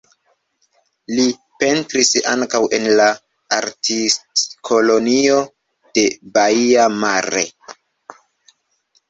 Li 1.17 1.25
pentris 1.63 2.09
ankaŭ 2.31 2.61
en 2.77 2.87
la 3.01 3.05
Artistkolonio 3.57 5.37
de 5.99 6.07
Baia 6.39 6.89
Mare. 7.07 7.47